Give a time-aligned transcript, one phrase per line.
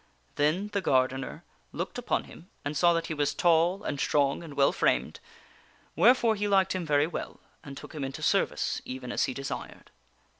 [0.33, 4.55] Then the gardener looked upon him and saw that he was tall and strong and
[4.55, 5.19] well framed,
[5.95, 9.91] wherefore he liked him very well and took him into service even as he desired.